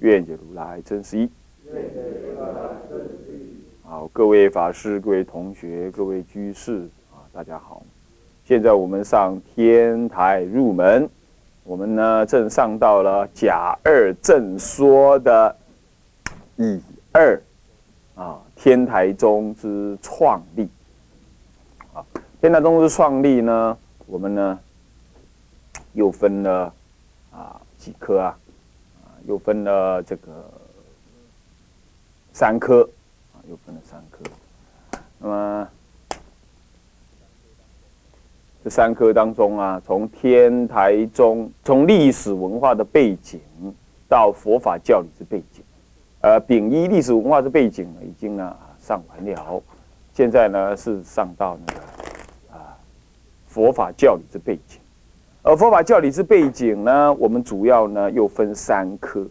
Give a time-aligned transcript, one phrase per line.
[0.00, 1.28] 愿解如来真实义。
[3.82, 7.82] 好，各位法师、各位同学、各位居士啊，大家好。
[8.46, 11.08] 现在我们上天台入门，
[11.64, 15.54] 我们呢正上到了甲二正说的
[16.56, 16.80] 乙
[17.12, 17.38] 二
[18.14, 20.66] 啊，天台宗之创立。
[21.92, 22.02] 啊，
[22.40, 23.76] 天台宗之创立呢，
[24.06, 24.58] 我们呢
[25.92, 26.72] 又分了
[27.32, 28.34] 啊几科啊。
[29.26, 30.50] 又分了这个
[32.32, 32.88] 三科
[33.34, 34.18] 啊，又分了三科。
[35.18, 35.68] 那么
[38.64, 43.40] 这三科当中啊，从天台宗，从历史文化的背景
[44.08, 45.62] 到佛法教理之背景，
[46.22, 49.62] 呃，丙一历史文化的背景呢，已经呢上完了。
[50.14, 51.80] 现在呢是上到那个
[52.52, 52.76] 啊
[53.46, 54.79] 佛法教理之背景。
[55.42, 59.26] 而佛法教理之背景呢，我们主要呢又分三科。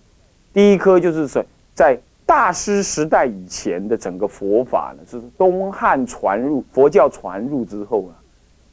[0.51, 1.43] 第一科就是说，
[1.75, 8.09] 在大师时代以前的整个佛法呢，就是东汉传入佛教传入之后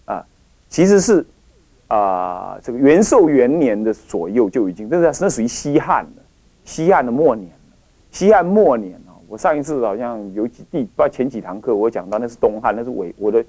[0.06, 0.26] 啊，啊，
[0.70, 1.24] 其实是
[1.88, 6.22] 啊这个元寿元年的左右就已经，那是那属于西汉了，
[6.64, 7.50] 西汉的末年。
[8.10, 13.44] 西汉末年啊，我上一次好像有几第不知道前几堂课我讲到那是东汉，那是伪我的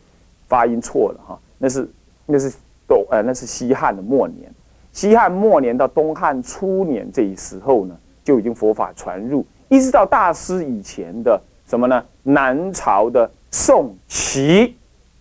[0.50, 1.90] 发音错了哈，那是
[2.26, 2.52] 那是。
[2.88, 4.50] 都呃，那是西汉的末年，
[4.94, 12.04] 西汉末年到东汉初年这一时候呢，就已经佛法传入，一直到大师以前的什么呢？
[12.24, 14.76] 南朝的宋齐、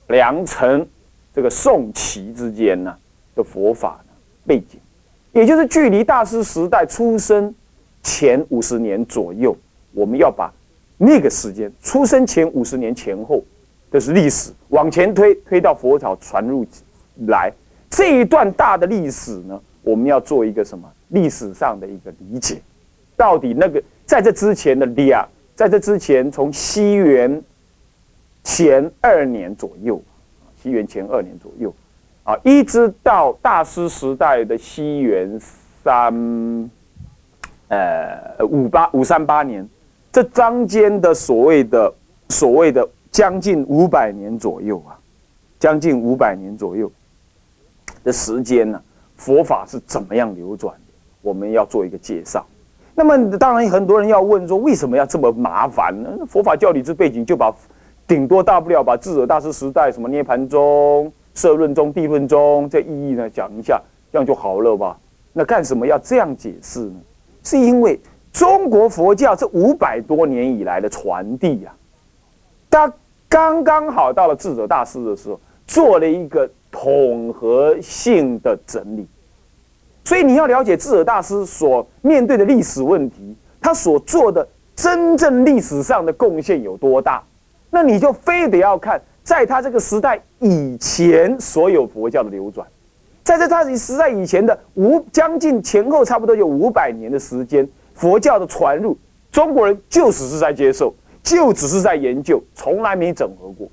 [0.06, 0.86] 梁陈
[1.34, 2.96] 这个宋齐之间呢
[3.34, 4.00] 的佛法
[4.46, 4.78] 背景，
[5.32, 7.52] 也就是距离大师时代出生
[8.02, 9.56] 前五十年左右，
[9.92, 10.52] 我们要把
[10.98, 13.42] 那个时间出生前五十年前后
[13.90, 16.64] 的是历史往前推，推到佛教传入。
[17.26, 17.52] 来
[17.90, 22.60] 这一段大的历史呢，我们要做一个什么历史上的一个理解？
[23.16, 27.42] 到底那个在这之前的两，在这之前从西元
[28.44, 30.02] 前二年左右，
[30.62, 31.74] 西元前二年左右，
[32.24, 35.40] 啊，一直到大师时代的西元
[35.82, 36.70] 三，
[37.68, 39.66] 呃，五八五三八年，
[40.12, 41.94] 这中间的所谓的
[42.28, 44.98] 所谓的将近五百年左右啊，
[45.58, 46.90] 将近五百年左右。
[48.06, 48.80] 的时间呢？
[49.16, 50.92] 佛法是怎么样流转的？
[51.22, 52.46] 我们要做一个介绍。
[52.94, 56.10] 那么，当然很多人要问说，为什么要这么麻烦呢？
[56.28, 57.52] 佛法教理之背景，就把
[58.06, 63.80] 顶多大不了把智者大师时代什么涅盘宗、摄论宗、地论宗这意义呢讲一下，
[64.12, 64.96] 这样就好了吧？
[65.32, 67.00] 那干什么要这样解释呢？
[67.42, 67.98] 是因为
[68.32, 71.72] 中国佛教这五百多年以来的传递呀，
[72.70, 72.92] 他
[73.28, 76.48] 刚刚好到了智者大师的时候，做了一个。
[76.78, 79.06] 统合性的整理，
[80.04, 87.24] 所以你要了解智者大师所面对的历史问题，他所做的真正历史上的贡献有多大，
[87.70, 92.68] 那你就非得要看在他这个时代以前所有佛教的流转，
[93.24, 98.94] 在这他时代以前的五将近前后差不多有五百年的时间，佛教的传入，
[99.32, 103.66] 中国人就只是在接受，就只是在研究，从来没整合过，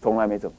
[0.00, 0.56] 从来没整合。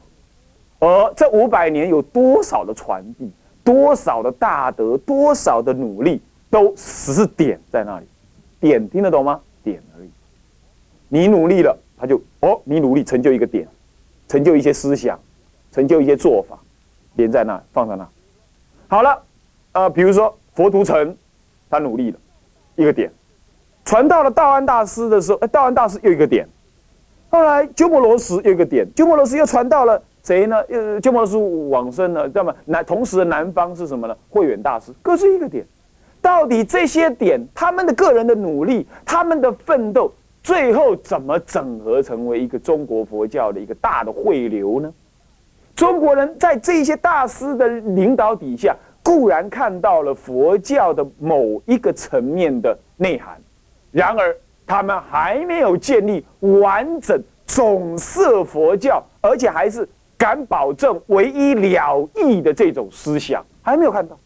[0.79, 3.29] 而这五百年有多少的传递，
[3.65, 8.05] 多少的大德，多少的努力，都只是点在那里，
[8.61, 9.41] 点听得懂吗？
[9.61, 10.09] 点而已。
[11.09, 13.67] 你努力了，他就哦，你努力成就一个点，
[14.29, 15.19] 成就一些思想，
[15.71, 16.57] 成就一些做法，
[17.15, 18.07] 连在那，放在那。
[18.87, 19.21] 好了，
[19.73, 21.13] 呃，比如说佛图澄，
[21.69, 22.17] 他努力了，
[22.77, 23.11] 一个点，
[23.83, 26.47] 传到了道安大师的时候，哎，道安大师又一个点，
[27.29, 30.01] 后来鸠摩罗什又一个点，鸠摩罗什又传到了。
[30.23, 30.57] 谁呢？
[30.69, 34.15] 呃，鸠摩罗什往生了，那么南同时南方是什么呢？
[34.29, 35.65] 慧远大师各是一个点。
[36.21, 40.11] 到底这些点，他们的个人的努力，他们的奋斗，
[40.43, 44.93] 最后怎么整合成为一个中国佛教的一个大的汇流呢？
[45.75, 53.39] 中国人在这些大师的领导底下，固然看到了佛教的某一个层面的内涵，
[53.91, 54.35] 然而
[54.67, 59.87] 他们还没有建立完整总摄佛教，而且还是。
[60.19, 64.19] 敢保证唯一了义的这种思想还没有看到，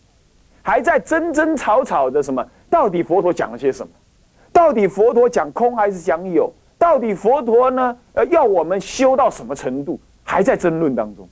[0.63, 3.94] 还在争争吵吵的什么到底佛陀讲了些什么？
[4.51, 6.51] 到底佛陀讲空还是讲有？
[6.80, 7.98] 到底佛陀呢？
[8.13, 10.00] 呃，要我们修到什么程度？
[10.24, 11.30] 还在争论当中。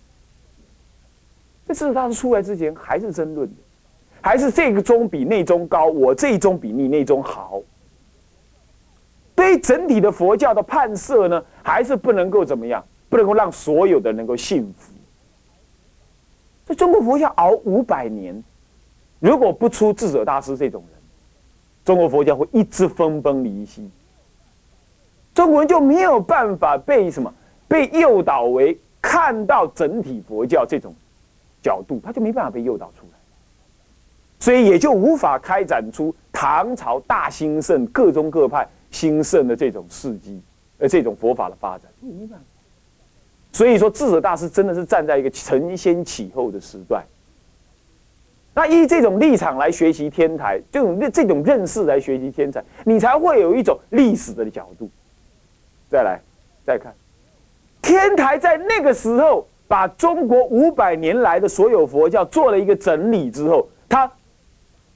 [1.67, 3.55] 这智者大师出来之前还是争论的，
[4.21, 7.61] 还是这个宗比那宗高，我这一宗比你那宗好。
[9.33, 12.83] 对于整体的佛教的判色呢，还是不能够怎么样？
[13.11, 14.93] 不能够让所有的能够信服。
[16.65, 18.41] 这中国佛教熬五百年，
[19.19, 21.01] 如果不出智者大师这种人，
[21.83, 23.89] 中国佛教会一直分崩离析。
[25.33, 27.33] 中国人就没有办法被什么
[27.67, 30.93] 被诱导为看到整体佛教这种
[31.61, 33.19] 角度，他就没办法被诱导出来，
[34.39, 40.41] 所以也就无法开展出唐朝大兴盛、各宗各派兴盛的这种事迹，
[40.77, 42.45] 呃，这种佛法的发展，没办法。
[43.51, 47.03] 所以说，智者大师真的是站在一个承先启后的时段。
[48.53, 54.89] 那依这种立场来学习天台，这种这种认识来学习天台，你才会有一种历史的角度。
[55.89, 56.19] 再来，
[56.65, 56.93] 再看，
[57.81, 64.11] 天台在那个时候把中国五百年来的所有佛教做了一个整理之后，他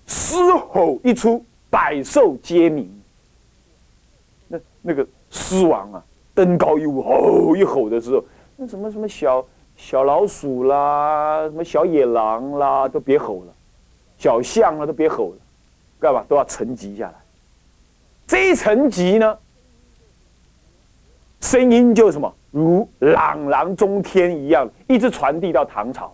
[0.06, 0.36] 狮
[0.70, 2.90] 吼一出，百兽皆鸣。
[4.48, 6.04] 那那个狮王啊，
[6.34, 8.24] 登高一呼，吼一吼的时候，
[8.58, 9.46] 那什么什么小
[9.78, 13.54] 小老鼠啦，什么小野狼啦，都别吼了，
[14.18, 15.38] 小象啊都别吼了，
[16.00, 17.16] 干嘛都要沉寂下来。
[18.26, 19.38] 这一沉寂呢？
[21.42, 26.12] 声音就什么如朗朗中天一样，一直传递到唐朝，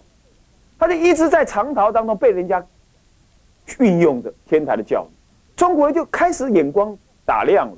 [0.77, 2.61] 他就一直在唐朝当中被人家
[3.79, 5.09] 运用的天台的教育，
[5.55, 7.77] 中国人就开始眼光打亮了，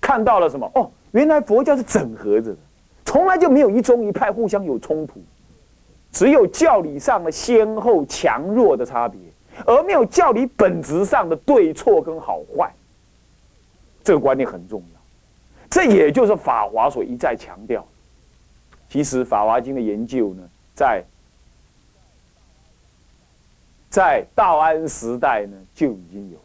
[0.00, 0.70] 看到了什么？
[0.74, 2.56] 哦，原来佛教是整合着的，
[3.10, 5.20] 从来就没有一宗一派互相有冲突，
[6.12, 9.18] 只有教理上的先后强弱的差别，
[9.66, 12.72] 而没有教理本质上的对错跟好坏。
[14.04, 15.00] 这个观念很重要。
[15.68, 17.84] 这也就是法华所一再强调。
[18.88, 21.02] 其实《法华经》的研究呢，在
[23.90, 26.38] 在道安时代呢就已经有。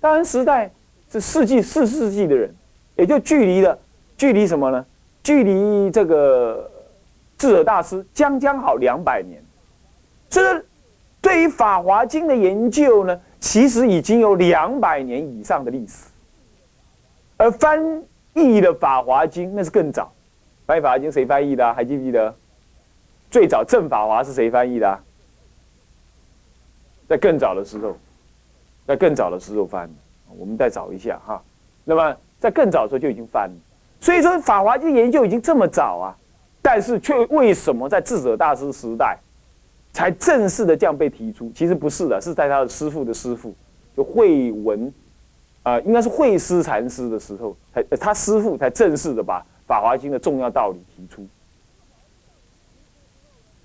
[0.00, 0.70] 道安时代
[1.12, 2.54] 是世纪四世纪的人，
[2.96, 3.78] 也就距离了
[4.16, 4.84] 距离什么呢？
[5.22, 6.70] 距离这个
[7.36, 9.42] 智者大师将将好两百年。
[10.30, 10.62] 所以，
[11.20, 16.04] 对于《法华经》的研究呢，其实已经有两百年以上的历史。
[17.36, 17.80] 而翻
[18.34, 20.12] 译的《法华经》那是更早，
[20.66, 21.74] 翻译《法华经》谁翻译的？
[21.74, 22.34] 还记不记得？
[23.30, 24.98] 最早正法华是谁翻译的？
[27.08, 27.96] 在更早的时候，
[28.86, 29.88] 在更早的时候翻，
[30.38, 31.42] 我们再找一下哈。
[31.84, 33.56] 那么在更早的时候就已经翻了，
[34.00, 36.16] 所以说《法华经》研究已经这么早啊，
[36.62, 39.18] 但是却为什么在智者大师时代
[39.92, 41.50] 才正式的这样被提出？
[41.54, 43.54] 其实不是的，是在他的师父的师父
[43.96, 44.92] 就慧文。
[45.62, 51.26] 啊，应该是慧师禅师的时候，才他师父才正式的把《法华经》的重要道理提出。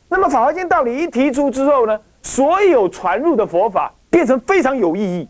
[0.10, 5.28] 那么，《法华经》道理一提出之后呢，所有传入的佛法变成非常有意义。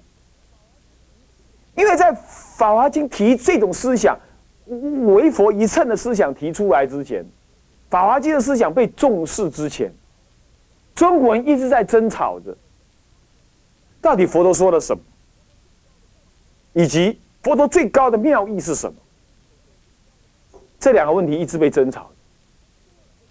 [1.76, 2.14] 因为在
[2.56, 4.18] 《法华经》提这种思想，
[4.66, 7.24] 为佛一乘的思想提出来之前，
[7.90, 9.92] 《法华经》的思想被重视之前，
[10.96, 12.56] 中国人一直在争吵着，
[14.02, 15.04] 到底佛陀说了什么？
[16.74, 18.98] 以及佛陀最高的妙意是什么？
[20.80, 22.10] 这两个问题一直被争吵。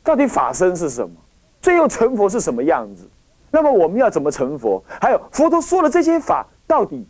[0.02, 1.14] 到底法身是什么？
[1.62, 3.08] 最后成佛是什么样子？
[3.50, 4.82] 那么我们要怎么成佛？
[5.00, 7.06] 还有佛陀说的这些法，到底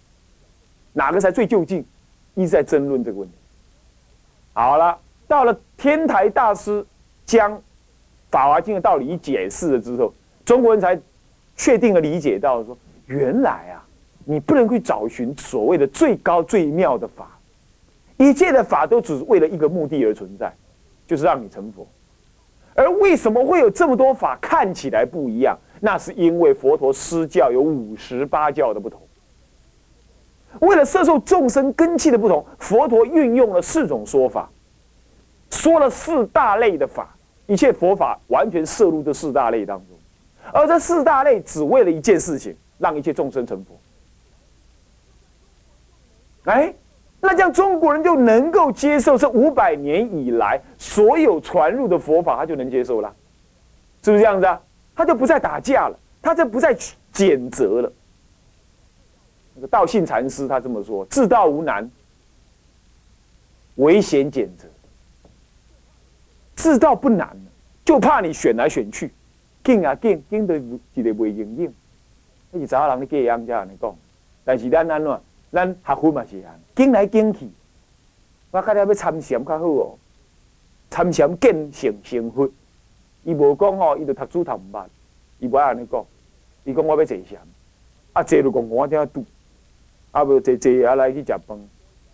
[0.92, 1.84] 哪个才最究竟？
[2.34, 3.34] 一直在争论这个问题。
[4.52, 6.84] 好了，到了天台大师
[7.24, 7.52] 将
[8.30, 10.12] 《法华经》的道理解释了之后，
[10.44, 11.00] 中国人才
[11.56, 12.76] 确定的理解到说，
[13.06, 13.86] 原来啊。
[14.26, 17.36] 你不能去找寻所谓的最高最妙的法，
[18.16, 20.52] 一切的法都只是为了一个目的而存在，
[21.06, 21.84] 就是让你成佛。
[22.74, 25.58] 而为什么会有这么多法看起来不一样？
[25.80, 29.00] 那是因为佛陀施教有五十八教的不同。
[30.58, 34.50] 为了摄受众生根器的不同，佛陀运用了四种说法，
[35.50, 37.14] 说了四大类的法，
[37.46, 39.96] 一切佛法完全摄入这四大类当中。
[40.52, 43.78] 而这四大类只为了一件事情，让一切众生成佛。
[46.50, 46.74] 哎，
[47.20, 53.14] 那这样中国人就能够接受这五百年以来所有传入的佛法，他就能接受了，
[54.02, 54.60] 是不是这样子啊？
[54.96, 56.76] 他就不再打架了，他就不再
[57.14, 57.92] 谴责了。
[59.66, 61.90] 道信禅师他这么说：“自道无难，
[63.76, 64.66] 唯嫌谴责。
[66.56, 67.36] 自道不难，
[67.84, 69.10] 就怕你选来选去，
[69.64, 70.60] 敬啊敬，敬的
[70.94, 71.74] 几个不应应。
[72.52, 73.94] 你查人的给样家你讲。”
[74.42, 75.20] 但是咱安怎，
[75.52, 77.48] 咱学佛嘛是安，经来经去，
[78.50, 79.98] 我看你要参禅较好哦，
[80.90, 82.50] 参禅见性成佛，
[83.22, 84.86] 伊无讲吼，伊就读书读毋捌，
[85.38, 86.04] 伊无安尼讲，
[86.64, 87.38] 伊讲我要坐禅，
[88.14, 89.24] 啊坐就讲我听拄，
[90.12, 91.58] 啊无坐坐啊来去食饭，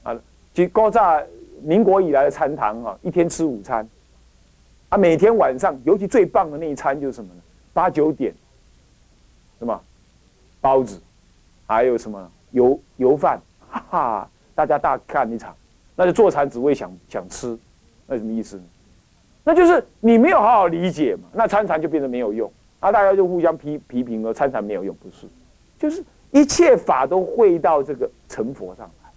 [0.03, 0.21] 啊，
[0.53, 1.21] 就古早
[1.63, 3.89] 民国以来的餐堂啊，一天吃午餐，
[4.89, 7.41] 啊每天晚上，尤其最棒的那一餐就是什么呢？
[7.73, 8.35] 八九点，
[9.59, 9.81] 什么？
[10.61, 11.01] 包子，
[11.67, 15.55] 还有什么油油饭，哈哈，大家大看一场，
[15.95, 17.57] 那就坐禅只为想想吃，
[18.07, 18.63] 那什么意思呢？
[19.45, 22.51] 那就是你没有好好理解嘛，那参禅就变得没有用，
[22.81, 25.29] 啊，大家就互相批批评了，参禅没有用，不是，
[25.79, 29.11] 就是一切法都会到这个成佛上来，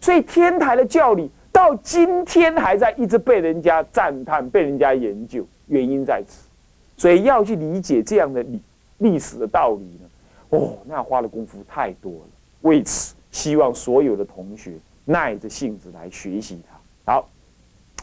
[0.00, 6.46] 所以天台的教理到今天还在一直被人家赞叹，被人家研究，原因在此。
[6.98, 8.60] 所以要去理解这样的历
[8.98, 10.08] 历史的道理呢，
[10.50, 12.28] 哦，那花的功夫太多了。
[12.62, 14.72] 为此，希望所有的同学
[15.04, 16.58] 耐着性子来学习
[17.04, 17.12] 它。
[17.12, 17.28] 好，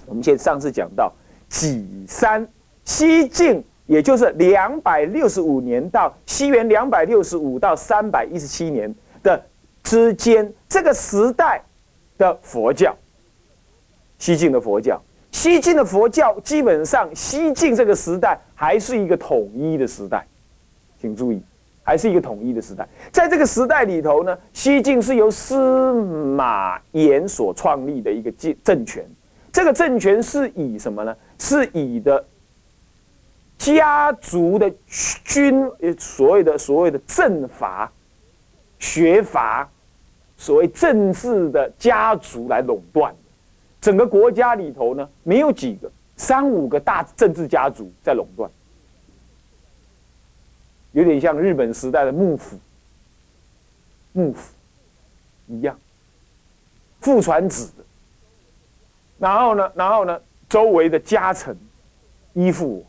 [0.06, 1.12] 我们现在上次讲到
[1.50, 2.48] 己三
[2.86, 9.44] 西晋，也就是两百六十五年到西元两百六十五到三百一十七年的
[9.84, 11.62] 之间，这个时代
[12.18, 12.96] 的佛教，
[14.18, 15.02] 西晋的佛教。
[15.32, 20.24] 西晋的佛教基本上，西晋这个时代还是一个统一的时代，
[21.02, 21.42] 请注意，
[21.82, 22.88] 还是一个统一的时代。
[23.12, 29.04] 在这个时代里头呢，西晋是由司马炎所创立的一个政政权，
[29.52, 31.16] 这个政权是以什么呢？
[31.40, 32.24] 是以的
[33.64, 34.70] 家族的
[35.24, 35.64] 军，
[35.98, 37.90] 所谓的所谓的政阀、
[38.78, 39.70] 学阀，
[40.38, 43.16] 所谓政治的家族来垄断。
[43.80, 48.52] 整个国家里头呢，没有几个三五个大政治家族在垄断，
[50.92, 52.60] 有点像日本时代的幕府，
[54.12, 54.54] 幕府
[55.48, 55.80] 一样，
[57.00, 57.84] 父传子的。
[59.20, 61.58] 然后呢，然后呢，周围的家臣
[62.34, 62.86] 依附我，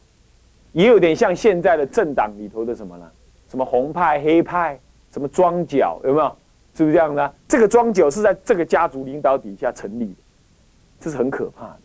[0.74, 3.10] 也有点像现在的政党里头的什么呢？
[3.48, 4.78] 什么红派、黑派，
[5.12, 6.36] 什么庄脚，有没有？
[6.76, 7.32] 是不是这样的？
[7.46, 10.16] 这个庄脚是在这个家族领导底下成立的。
[11.00, 11.78] 这是很可怕的。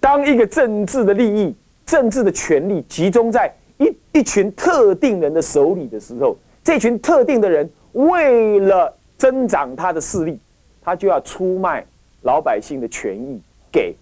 [0.00, 10.40] 当一个政治的利益、政治的权力集中在一一群特定人的手里的时候，这群特定的人为了增长他的势力，
[10.82, 11.86] 他就要出卖
[12.22, 13.94] 老百姓的权益给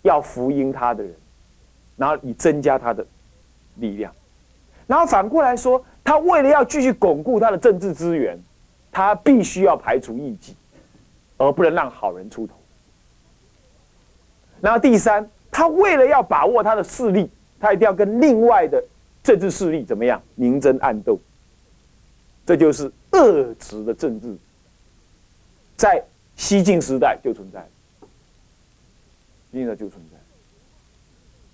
[0.00, 1.12] 要福音他的人，
[1.96, 3.06] 然后以增加他的
[3.76, 4.12] 力量。
[4.86, 8.38] 然后反过来说，他为了要继续巩固他的政治资源，
[8.92, 10.54] 他必须要排除异己，
[11.36, 12.54] 而不能让好人出头。
[14.60, 18.82] 然后第三，他为了要把握他的势力，他一定要跟另外的
[19.22, 21.18] 政治势力怎么样明争暗斗。
[22.46, 24.36] 这就是恶质的政治，
[25.76, 26.00] 在
[26.36, 27.66] 西晋时代就存在，
[29.50, 30.15] 西晋时代就存在，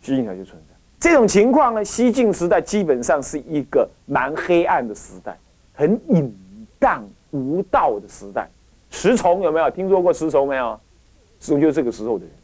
[0.03, 0.75] 西晋时代就存在。
[1.01, 5.37] 这种情况呢，西晋时代基本上是一个蛮黑暗的时代，
[5.73, 6.31] 很隐
[6.79, 8.49] 荡无道的时代。
[8.91, 10.79] 石崇有没有听说过石崇没有？
[11.41, 12.35] 石崇就是这个时候的人。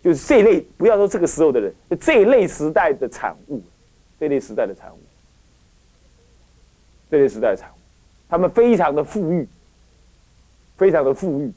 [0.00, 3.60] 就是这类，不要说这个时候的人，就这一类时代的产物，
[4.18, 4.98] 这类时代的产物，
[7.10, 7.74] 这类时代的产物，
[8.28, 9.46] 他们非常的富裕，
[10.76, 11.52] 非常的富裕。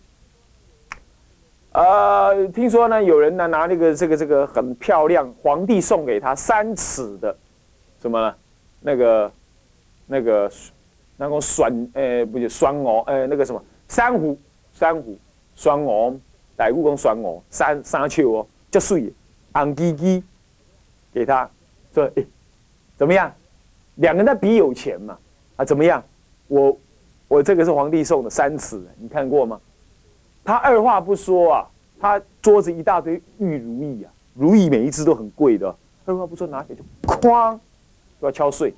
[1.74, 7.36] 呃，听说呢，有人呢拿那个这个这个很漂亮，皇帝送给他三尺的
[8.02, 8.36] 什么呢？
[8.82, 9.32] 那个
[10.08, 10.52] 那个
[11.16, 14.38] 那个酸，呃，不是酸鹅，呃，那个什么珊瑚，
[14.74, 15.18] 珊瑚，
[15.56, 16.14] 双鹅。
[16.58, 19.12] 大故讲选我三三丘哦，就水，
[19.52, 20.24] 红鸡鸡，
[21.12, 21.50] 给他
[21.92, 22.24] 说，哎，
[22.98, 23.34] 怎么样？
[23.96, 25.18] 两个人在比有钱嘛，
[25.56, 26.04] 啊，怎么样？
[26.48, 26.78] 我
[27.28, 29.60] 我这个是皇帝送的三尺，你看过吗？
[30.44, 31.68] 他二话不说啊，
[32.00, 37.58] 他桌子一大堆玉如意啊，如意每一只都很贵的，二话不说拿起就哐，
[38.20, 38.74] 就要敲碎。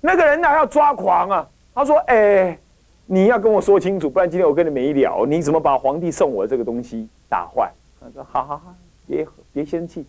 [0.00, 2.58] 那个人呢要抓狂啊，他说，哎。
[3.06, 5.26] 你要跟我说清楚，不然今天我跟你没聊。
[5.26, 7.70] 你怎么把皇帝送我这个东西打坏？
[8.00, 8.74] 他说：好好好，
[9.06, 10.06] 别别生气，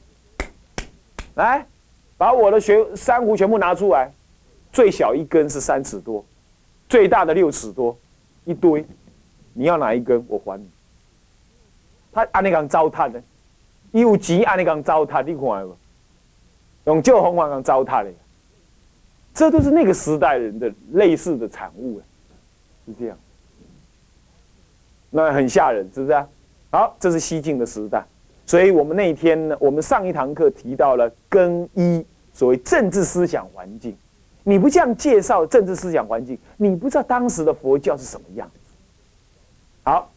[1.33, 1.65] 来，
[2.17, 4.09] 把我的学珊瑚全部拿出来。
[4.71, 6.23] 最小一根是三尺多，
[6.87, 7.97] 最大的六尺多，
[8.45, 8.85] 一堆。
[9.57, 10.69] 你要哪一根，我还你。
[12.11, 13.21] 他安尼讲糟蹋的，
[13.91, 15.75] 有钱按那讲糟蹋，你看不？
[16.85, 18.11] 用旧红黄讲糟蹋的，
[19.33, 22.01] 这都是那个时代人的类似的产物
[22.85, 23.17] 是这样，
[25.09, 26.27] 那很吓人，是不是啊？
[26.71, 28.05] 好，这是西晋的时代，
[28.45, 33.95] 所以我们那一天呢，我们上一堂课提到了更衣所谓政治思想环境，
[34.43, 38.64] 你不这样介绍政治思想环境，你不知道当时的佛教是什么样子。
[39.87, 40.09] 好，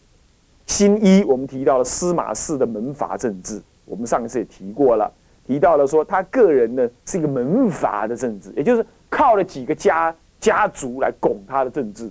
[0.66, 5.12] 新一我们提到了司马氏的门阀政治，我们上一次也提过了，
[5.46, 12.10] 提到了说他个人呢是一个门阀的政治，也就是靠了几个家家族来拱他的政治，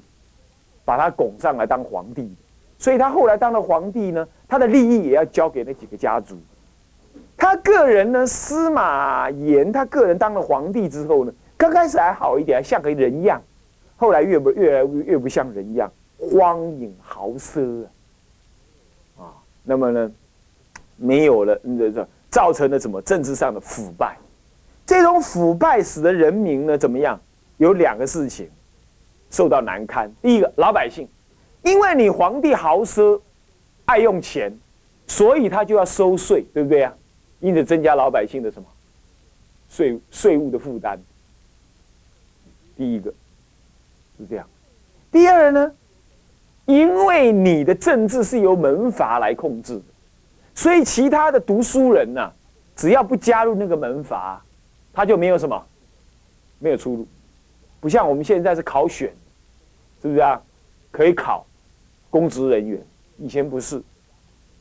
[0.86, 2.32] 把他拱上来当皇帝，
[2.78, 6.38] 所以他后来当了皇帝呢，他的利益也要交给那几个家族。
[7.36, 11.34] 他个人呢，司马炎，他个人当了皇帝之后呢。
[11.58, 13.42] 刚开始还好一点，像个人样，
[13.96, 17.83] 后来越不越来越越不像人样，荒淫豪奢
[19.17, 19.33] 啊，啊，
[19.63, 20.12] 那么呢，
[20.95, 24.17] 没有了，这这造成了什么政治上的腐败？
[24.86, 27.19] 这种腐败使得人民呢怎么样？
[27.57, 28.50] 有两个事情
[29.31, 30.12] 受到难堪。
[30.21, 31.07] 第一个，老百姓，
[31.63, 33.19] 因为你皇帝豪奢，
[33.86, 34.55] 爱用钱，
[35.07, 36.93] 所以他就要收税，对不对啊？
[37.39, 38.67] 因此增加老百姓的什么
[39.69, 41.00] 税税务的负担。
[42.75, 43.12] 第一个
[44.17, 44.47] 是这样，
[45.12, 45.71] 第二呢，
[46.67, 49.81] 因为你的政治是由门阀来控制的，
[50.53, 52.31] 所以其他的读书人呢，
[52.75, 54.43] 只要不加入那个门阀，
[54.93, 55.65] 他就没有什么，
[56.59, 57.07] 没有出路。
[57.79, 59.13] 不像我们现在是考选，
[60.01, 60.41] 是不是啊？
[60.91, 61.45] 可以考
[62.09, 62.81] 公职人员，
[63.17, 63.81] 以前不是，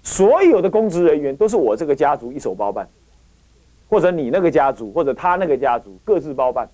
[0.04, 2.88] 所有的公职人员都是我这个家族一手包办，
[3.88, 6.68] 或者你那个家族，或者他那个家族各自包办。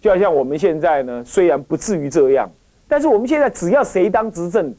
[0.00, 2.48] 就好像我们现在呢，虽然不至于这样，
[2.88, 4.74] 但是我们现在只要谁当执政，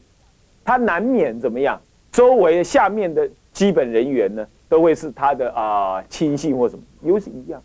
[0.64, 1.80] 他难免怎么样？
[2.10, 7.62] 周围下面的基本人员呢，都会是他的啊亲信或什么，又是一样。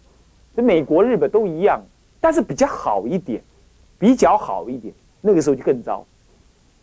[0.56, 1.82] 这美国、日本都一样，
[2.22, 3.42] 但是比较好一点，
[4.00, 4.94] 比较好一点。
[5.20, 6.06] 那个时候就更糟。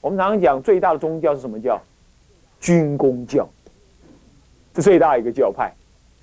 [0.00, 1.80] 我们常常讲最大的宗教是什么教？
[2.60, 3.48] 军工教，
[4.74, 5.72] 是最大一个教派，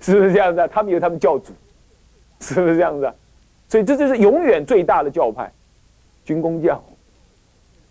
[0.00, 0.68] 是不是这样子？
[0.70, 1.52] 他们有他们教主，
[2.40, 3.12] 是不是这样子？
[3.72, 5.50] 所以这就是永远最大的教派，
[6.26, 6.84] 军工教，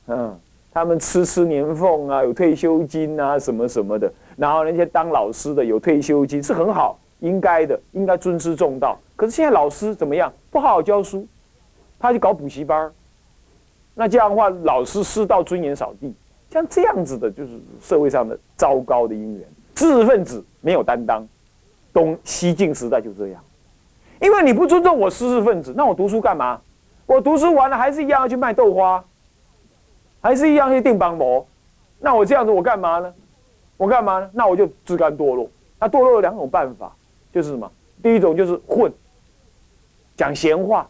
[0.05, 0.39] 嗯，
[0.71, 4.13] 他们吃吃年俸啊，有退休金啊，什么什么的。
[4.37, 8.95] 然后那些当老师的有退休金是很好，应该的，应该尊师重道。
[9.15, 10.31] 可是现在老师怎么样？
[10.51, 11.25] 不好好教书，
[11.97, 12.91] 他去搞补习班
[13.95, 16.13] 那这样的话，老师师道尊严扫地，
[16.51, 19.47] 像这样子的，就是社会上的糟糕的因缘。
[19.73, 21.27] 知识分子没有担当，
[21.91, 23.43] 东西晋时代就这样。
[24.21, 26.61] 因为你不尊重我知识分子，那我读书干嘛？
[27.07, 29.03] 我读书完了还是一样要去卖豆花，
[30.21, 31.45] 还是一样去订邦模。
[31.99, 33.13] 那我这样子我干嘛呢？
[33.77, 34.29] 我干嘛呢？
[34.31, 35.49] 那我就自甘堕落。
[35.79, 36.95] 那堕落有两种办法，
[37.33, 37.69] 就是什么？
[38.03, 38.93] 第一种就是混，
[40.15, 40.85] 讲闲话；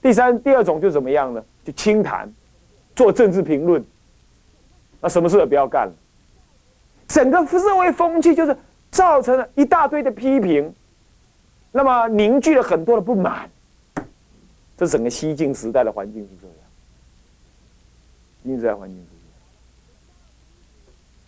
[0.00, 1.44] 第三、第二种就怎么样呢？
[1.64, 2.32] 就轻谈，
[2.96, 3.84] 做政治评论。
[5.00, 5.92] 那什么事也不要干了。
[7.06, 8.56] 整个社会风气就是
[8.90, 10.74] 造成了一大堆的批评。
[11.72, 13.50] 那么凝聚了很多的不满，
[14.76, 16.56] 这整个西晋时代的环境是这样，
[18.42, 19.22] 西晋时代环境是这样。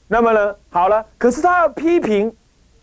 [0.07, 2.31] 那么呢，好了，可是他要批评，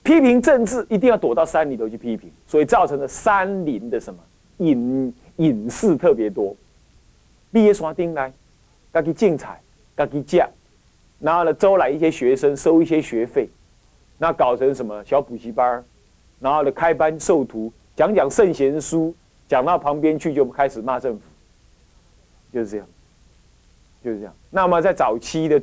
[0.02, 4.20] 批评政治一定要躲到山里头去批评，所以造成了山林的什么
[4.58, 6.56] 隐隐士特别多。
[7.52, 8.34] 毕业山顶来，
[8.92, 9.62] 该去竞彩，
[9.96, 10.50] 该去讲，
[11.20, 13.48] 然后呢，招来一些学生，收一些学费，
[14.18, 15.84] 那搞成什么小补习班儿
[16.42, 19.14] 然后呢，开班授徒，讲讲圣贤书，
[19.48, 21.22] 讲到旁边去就开始骂政府，
[22.52, 22.88] 就是这样，
[24.04, 24.34] 就是这样。
[24.50, 25.62] 那么在早期的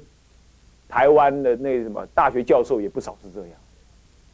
[0.88, 3.50] 台湾的那什么大学教授也不少是这样，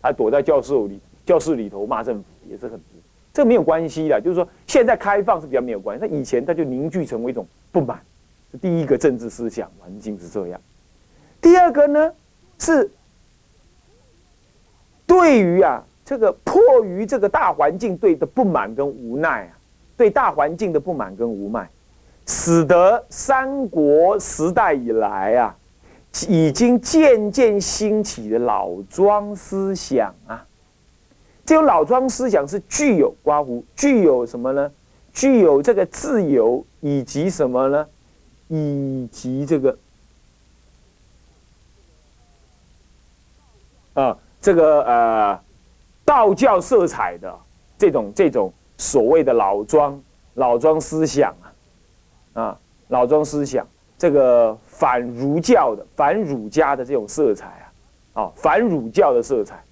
[0.03, 2.85] 他躲在教授里、教室里头骂政府也是很多。
[3.33, 6.07] 这没有关系的，就是说现在开放是比较没有关系。
[6.07, 7.99] 那以前他就凝聚成为一种不满，
[8.61, 10.61] 第一个政治思想环境是这样。
[11.41, 12.13] 第二个呢
[12.59, 12.91] 是
[15.07, 15.83] 对于啊。
[16.05, 19.57] 这个迫于这个大环境对的不满跟无奈啊，
[19.97, 21.67] 对大环境的不满跟无奈，
[22.27, 25.57] 使得三国时代以来啊，
[26.29, 30.45] 已经渐渐兴起的老庄思想啊，
[31.47, 34.71] 这种老庄思想是具有刮胡，具有什么呢？
[35.15, 37.87] 具有这个自由以及什么呢？
[38.49, 39.79] 以及这个
[43.95, 45.41] 啊，这个呃。
[46.05, 47.35] 道教色彩的
[47.79, 50.01] 这种这种所谓的老庄
[50.35, 51.35] 老庄思想
[52.35, 57.47] 啊，啊老庄思想，这个反儒教的反儒家的这种色彩
[58.13, 59.63] 啊，啊反儒教的色彩，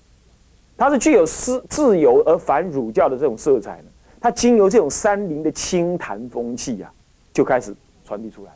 [0.77, 3.85] 它是具有自自由而反儒教的这种色彩呢。
[4.21, 6.93] 它经由这种山林的清谈风气啊，
[7.33, 7.75] 就开始
[8.07, 8.53] 传递出来。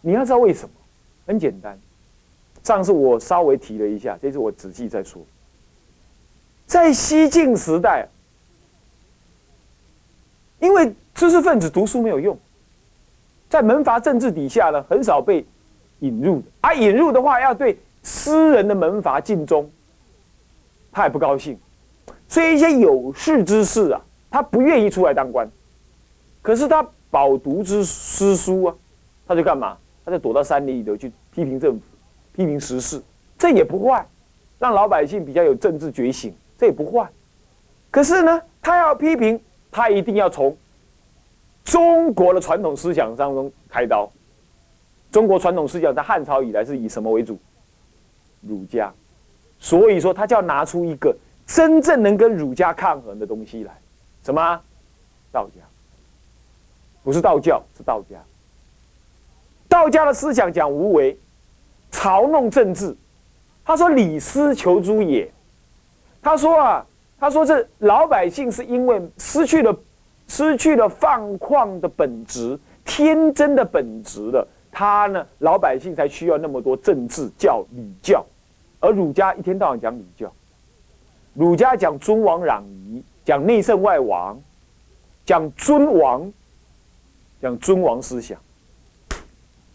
[0.00, 0.74] 你要知道为什么？
[1.26, 1.78] 很简单，
[2.62, 5.22] 上次我稍微提了一下，这次我仔细再说。
[6.66, 8.08] 在西晋时代，
[10.58, 12.36] 因为知识分子读书没有用，
[13.48, 15.46] 在门阀政治底下呢，很少被
[16.00, 16.46] 引入的。
[16.60, 19.70] 而引入的话，要对私人的门阀尽忠，
[20.90, 21.56] 他也不高兴。
[22.28, 25.48] 所以一些有识之士啊，他不愿意出来当官，
[26.42, 28.74] 可是他饱读之诗书啊，
[29.28, 29.78] 他就干嘛？
[30.04, 31.80] 他就躲到山里头去批评政府、
[32.32, 33.00] 批评时事，
[33.38, 34.04] 这也不坏，
[34.58, 36.34] 让老百姓比较有政治觉醒。
[36.58, 37.08] 这也不坏，
[37.90, 39.38] 可是呢，他要批评，
[39.70, 40.56] 他一定要从
[41.64, 44.10] 中国的传统思想当中开刀。
[45.12, 47.38] 中国传统思想在汉朝以来是以什么为主？
[48.40, 48.92] 儒家。
[49.58, 51.14] 所以说，他就要拿出一个
[51.46, 53.78] 真正能跟儒家抗衡的东西来。
[54.24, 54.60] 什么？
[55.30, 55.62] 道家。
[57.02, 58.16] 不是道教，是道家。
[59.68, 61.18] 道家的思想讲无为，
[61.92, 62.96] 嘲弄政治。
[63.64, 65.30] 他说：“李斯求诸也。”
[66.26, 66.84] 他说啊，
[67.20, 69.72] 他说这老百姓是因为失去了
[70.26, 78.26] 失去了放旷的本质、天真的本质了，他呢，老百姓才需要那么多政治教、礼教，
[78.80, 80.32] 而儒家一天到晚讲礼教，
[81.32, 84.36] 儒家讲尊王攘夷，讲内圣外王，
[85.24, 86.32] 讲尊王，
[87.40, 88.36] 讲尊王思想。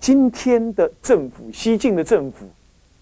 [0.02, 2.46] 今天的政府，西晋的政府。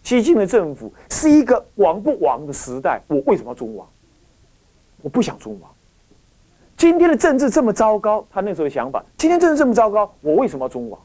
[0.09, 3.87] 西晋的政府是一个亡不亡的时代，我为什么要尊王？
[5.03, 5.69] 我不想尊王。
[6.75, 10.99] 今天的政治这么糟糕，他那时候的想法，今天政治这么糟糕，我为什么要尊王？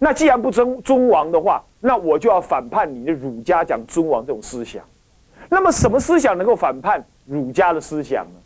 [0.00, 4.82] 那既然不尊尊王的话，那我就要反叛你的儒家讲尊王这种思想。
[5.48, 8.40] 那么什么思想能够反叛儒家的思想呢？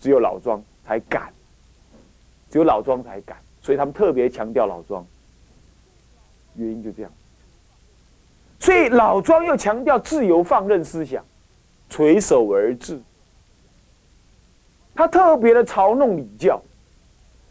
[0.00, 1.32] 只有老庄才敢，
[2.48, 5.04] 只有老庄才敢，所以他们特别强调老庄。
[6.54, 7.10] 原因就这样。
[8.60, 11.24] 所以老庄又强调自由放任思想，
[11.88, 13.00] 垂手而治。
[14.94, 16.60] 他特别的嘲弄礼教，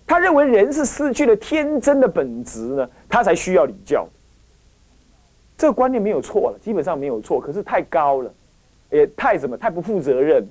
[0.05, 4.07] 他认为人是失去了天真的本质呢，他才需要礼教。
[5.57, 8.31] 这个观念没有错了，基本上没有错，可是太高了，
[8.91, 9.57] 也太什么？
[9.57, 10.47] 太不负责任，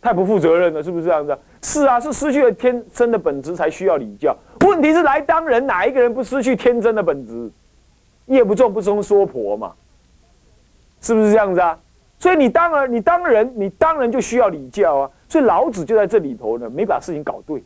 [0.00, 1.36] 太不负责任了，是不是这样子？
[1.62, 4.36] 是啊，是失去了天真的本质才需要礼教。
[4.60, 7.50] 问题是来当人，哪一个人不失去天真的本质？
[8.26, 9.72] 业不重不松说婆嘛，
[11.00, 11.78] 是不是这样子啊？
[12.18, 15.10] 所以你当然你当人，你当然就需要礼教啊。
[15.28, 17.62] 所以老子就在这里头呢，没把事情搞对。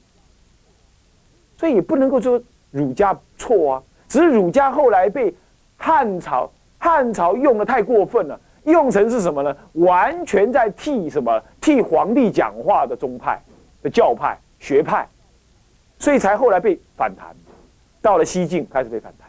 [1.59, 2.41] 所以也不能够说
[2.71, 5.35] 儒家错啊，只是儒家后来被
[5.77, 9.55] 汉朝汉朝用的太过分了，用成是什么呢？
[9.73, 13.39] 完全在替什么替皇帝讲话的宗派
[13.83, 15.07] 的教派学派，
[15.99, 17.35] 所以才后来被反弹，
[18.01, 19.26] 到了西晋开始被反弹。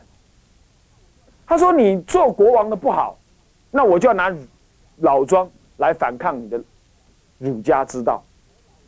[1.50, 3.18] 他说：“你做国王的不好，
[3.72, 4.36] 那我就要拿
[4.98, 6.62] 老庄来反抗你的
[7.38, 8.22] 儒家之道，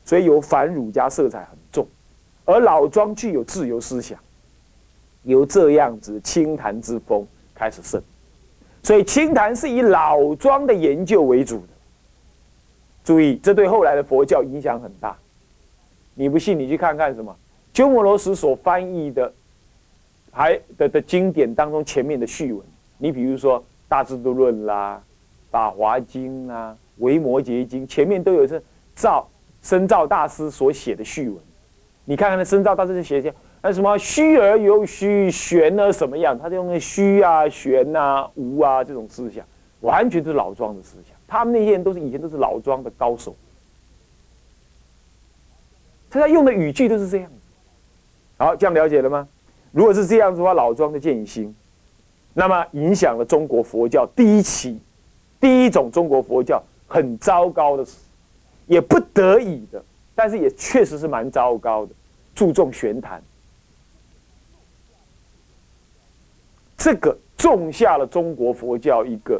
[0.03, 1.87] 所以有反儒家色彩很重。
[2.43, 4.19] 而老庄具有自由思想，
[5.23, 8.01] 由这样子清谈之风开始盛，
[8.83, 11.67] 所以清谈是以老庄的研究为主的。
[13.05, 15.15] 注意，这对后来的佛教影响很大。
[16.13, 17.33] 你不信，你去看看什么
[17.71, 19.33] 鸠摩罗什所翻译的。”
[20.39, 22.65] 还的的经典当中前面的序文，
[22.97, 25.03] 你比如说《大智度论》啦，
[25.51, 26.73] 《法华经》啦，
[27.03, 28.63] 《维摩诘经》，前面都有是
[28.95, 29.27] 造
[29.61, 31.37] 深造大师所写的序文。
[32.05, 36.39] 你看看那深造大师就写一些，那什么虚而有虚，玄而什么样？
[36.39, 39.45] 他就用那虚啊、玄啊、无啊这种思想，
[39.81, 41.17] 完全是老庄的思想。
[41.27, 43.35] 他们那些人都是以前都是老庄的高手，
[46.09, 47.29] 他在用的语句都是这样。
[48.37, 49.27] 好，这样了解了吗？
[49.71, 51.53] 如果是这样子的话，老庄的建议兴，
[52.33, 54.79] 那么影响了中国佛教第一期，
[55.39, 57.85] 第一种中国佛教很糟糕的，
[58.65, 59.83] 也不得已的，
[60.15, 61.93] 但是也确实是蛮糟糕的，
[62.33, 63.21] 注重玄谈，
[66.75, 69.39] 这个种下了中国佛教一个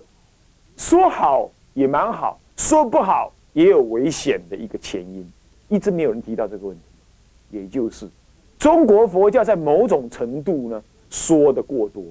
[0.78, 5.28] 说好也蛮好，说不好也有危险的一个前因，
[5.70, 6.84] 一直没有人提到这个问题，
[7.58, 8.08] 也就是。
[8.60, 12.04] 中国佛教在某种程度呢，说的过多，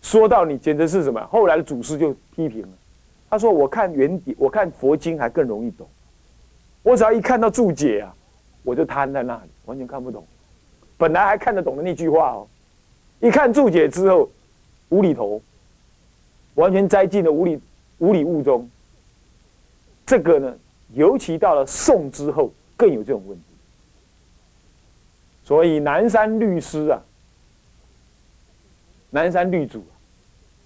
[0.00, 1.20] 说到你简直是什么？
[1.26, 2.68] 后来的祖师就批评了，
[3.28, 5.84] 他说：“我看原点，我看佛经还更容易懂，
[6.84, 8.14] 我只要一看到注解啊，
[8.62, 10.24] 我就瘫在那里，完全看不懂。
[10.96, 12.46] 本来还看得懂的那句话哦，
[13.18, 14.30] 一看注解之后，
[14.90, 15.42] 无厘头，
[16.54, 17.60] 完全栽进了无理
[17.98, 18.70] 无理物中。
[20.06, 20.56] 这个呢，
[20.94, 23.42] 尤其到了宋之后，更有这种问题。”
[25.46, 27.00] 所以南山律师啊，
[29.10, 29.82] 南山律主，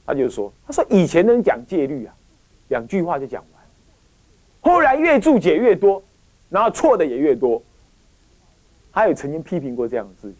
[0.07, 2.15] 他就说：“他说以前的人讲戒律啊，
[2.69, 6.03] 两句话就讲完，后来越注解越多，
[6.49, 7.63] 然后错的也越多。
[8.91, 10.37] 他有曾经批评过这样的事情。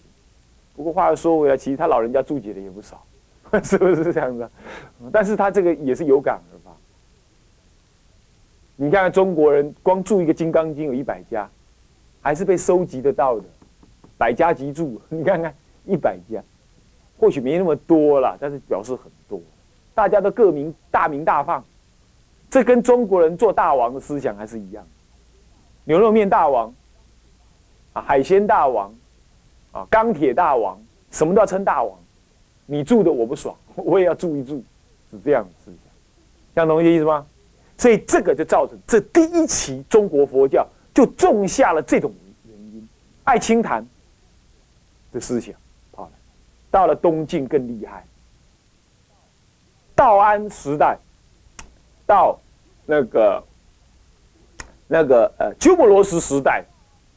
[0.75, 3.05] 不过话又说回来，其实他老人家注解的也不少，
[3.63, 4.51] 是不是这样子？
[5.13, 6.75] 但是他这个也是有感而发。
[8.77, 11.47] 你看中国人光注一个《金刚经》有一百家，
[12.23, 13.45] 还是被收集得到的，
[14.21, 15.01] 百家集注。
[15.09, 15.55] 你看看
[15.87, 16.43] 一百家，
[17.19, 19.41] 或许没那么多了，但是表示很多。
[19.95, 21.65] 大家都各名大名大放，
[22.51, 24.87] 这跟中国人做大王的思想还是一样。
[25.85, 26.73] 牛肉面大王，
[27.95, 28.95] 啊，海鲜大王，
[29.73, 30.79] 啊，钢铁大王，
[31.11, 31.99] 什么都要称大王。
[32.67, 34.63] 你住的我不爽， 我也要住一住，
[35.11, 35.93] 是这样的思想，
[36.55, 37.27] 这样懂我意思吗？
[37.79, 42.13] 所以这个就造成这第一期中国佛教就种下了这种
[42.47, 42.89] 原因，
[43.25, 43.83] 爱清谈
[45.13, 45.55] 的思想，
[45.93, 46.13] 好了，
[46.71, 48.05] 到了东晋更厉害。
[49.95, 50.99] 道安时代，
[52.07, 52.39] 到
[52.87, 53.45] 那个
[54.89, 56.65] 那个呃鸠摩罗什时代，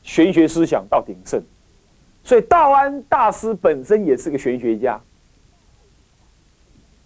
[0.03, 1.41] 玄学思想到鼎盛，
[2.23, 4.99] 所以道安大师本身也是个玄学家。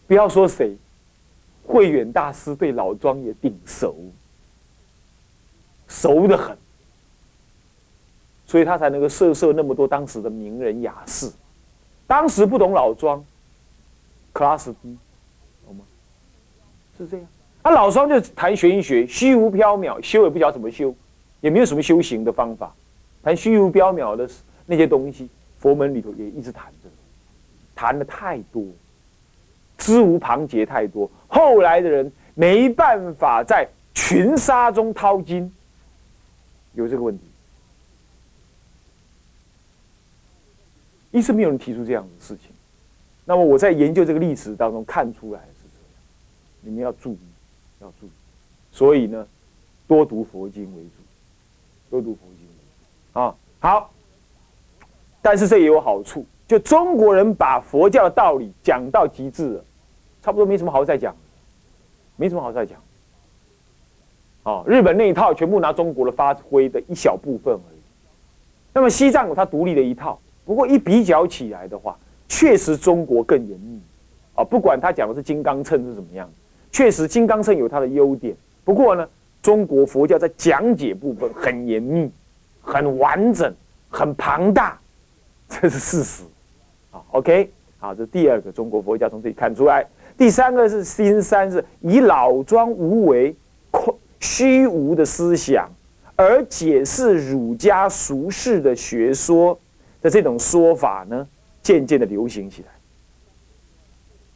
[0.08, 0.76] 不要说谁，
[1.66, 3.96] 慧远大师对老庄也顶熟，
[5.88, 6.58] 熟的很，
[8.48, 11.30] 所以他才能够摄摄那么多当时的名人雅士。
[12.08, 13.24] 当时不懂老庄
[14.34, 14.98] ，class 低。
[16.98, 17.28] 是这样，
[17.62, 20.92] 他老庄就谈玄学，虚无缥缈，修也不晓得怎么修，
[21.42, 22.74] 也没有什么修行的方法，
[23.22, 24.28] 谈虚无缥缈的
[24.66, 25.30] 那些东西，
[25.60, 26.90] 佛门里头也一直谈着，
[27.76, 28.64] 谈的太多，
[29.78, 35.54] 知无旁结太多，后来的人没办法在群沙中淘金，
[36.74, 37.24] 有这个问题，
[41.18, 42.52] 一直没有人提出这样的事情，
[43.26, 45.92] 那么我在研究这个历史当中看出来是这样。
[46.62, 47.20] 你们要注意，
[47.82, 48.12] 要注意，
[48.72, 49.28] 所以呢，
[49.88, 51.02] 多读佛经为主，
[51.90, 52.54] 多读佛经为
[53.14, 53.36] 主啊。
[53.60, 53.92] 好，
[55.22, 59.66] 但是这也有好处，就中国人把佛教的道理讲到极致了，
[60.22, 61.16] 差不多没什么好再讲，
[62.16, 62.80] 没什么好再讲。
[64.44, 67.80] 哦，日本那一套全部拿中国的发挥的一小部分而已。
[68.74, 71.96] 那么西藏有它独立的一套，不过一比较起来的话，
[72.28, 73.80] 确实中国更严密
[74.34, 74.44] 啊。
[74.44, 76.28] 不管他讲的是金刚秤是怎么样。
[76.70, 78.36] 确实，金刚秤有它的优点。
[78.64, 79.08] 不过呢，
[79.42, 82.12] 中国佛教在讲解部分很严密、
[82.62, 83.52] 很完整、
[83.90, 84.80] 很庞大，
[85.50, 86.24] 这是事实。
[86.92, 89.86] 啊，OK，好，这第二个中国佛教从这里看出来。
[90.18, 93.36] 第三个是新三，是以老庄无为、
[93.72, 95.68] 空虚无的思想，
[96.16, 99.58] 而解释儒家俗世的学说
[100.02, 101.28] 的这种说法呢，
[101.62, 102.68] 渐渐的流行起来。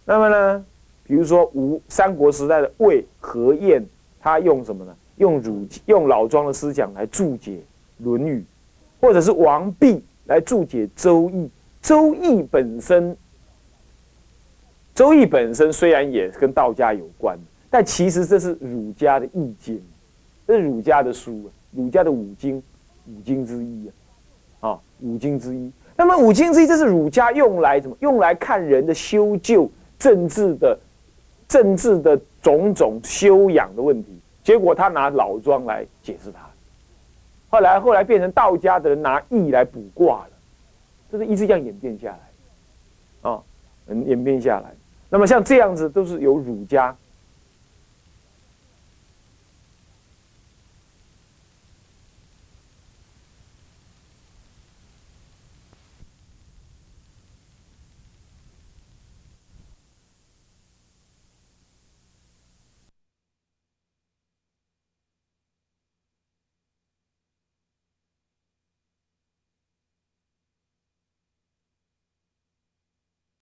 [0.06, 0.66] 那么呢？
[1.04, 3.86] 比如说，吴三国时代的魏何晏，
[4.20, 4.96] 他用什么呢？
[5.18, 7.52] 用儒用老庄的思想来注解
[8.04, 8.40] 《论语》，
[9.02, 11.34] 或者是王弼来注解《周易》。
[11.82, 13.12] 《周易》本身，
[14.96, 17.38] 《周易》本身虽然也跟道家有关，
[17.70, 19.80] 但其实这是儒家的意见，
[20.48, 22.58] 这是儒家的书，儒家的五经，
[23.08, 23.94] 五经之一啊，
[24.62, 25.72] 啊，五经之一。
[25.98, 27.96] 那么五经之一，这是儒家用来什么？
[28.00, 29.70] 用来看人的修旧、
[30.00, 30.80] 政治的。
[31.48, 36.40] 政治的种种修养的问题，结果他拿老庄来解释它，
[37.50, 40.30] 后来后来变成道家的人拿易来卜卦了，
[41.12, 43.42] 这是一直这样演变下来，啊，
[43.88, 44.72] 嗯，演变下来。
[45.10, 46.96] 那么像这样子都是由儒家